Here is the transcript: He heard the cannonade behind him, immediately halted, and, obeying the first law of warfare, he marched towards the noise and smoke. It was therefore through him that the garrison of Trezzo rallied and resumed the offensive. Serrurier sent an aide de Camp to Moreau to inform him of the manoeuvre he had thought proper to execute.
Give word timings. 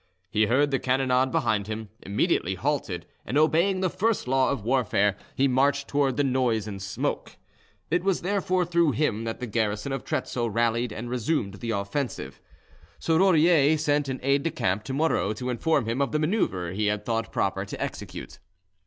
He 0.31 0.47
heard 0.47 0.71
the 0.71 0.79
cannonade 0.79 1.31
behind 1.31 1.67
him, 1.67 1.89
immediately 2.01 2.55
halted, 2.55 3.05
and, 3.23 3.37
obeying 3.37 3.81
the 3.81 3.87
first 3.91 4.27
law 4.27 4.49
of 4.49 4.63
warfare, 4.63 5.15
he 5.35 5.47
marched 5.47 5.87
towards 5.87 6.17
the 6.17 6.23
noise 6.23 6.67
and 6.67 6.81
smoke. 6.81 7.37
It 7.91 8.03
was 8.03 8.23
therefore 8.23 8.65
through 8.65 8.93
him 8.93 9.25
that 9.25 9.39
the 9.39 9.45
garrison 9.45 9.91
of 9.91 10.03
Trezzo 10.03 10.47
rallied 10.47 10.91
and 10.91 11.07
resumed 11.07 11.53
the 11.59 11.69
offensive. 11.69 12.41
Serrurier 12.99 13.77
sent 13.77 14.09
an 14.09 14.19
aide 14.23 14.41
de 14.41 14.49
Camp 14.49 14.83
to 14.85 14.93
Moreau 14.95 15.33
to 15.33 15.51
inform 15.51 15.85
him 15.85 16.01
of 16.01 16.13
the 16.13 16.17
manoeuvre 16.17 16.73
he 16.73 16.87
had 16.87 17.05
thought 17.05 17.31
proper 17.31 17.63
to 17.63 17.79
execute. 17.79 18.39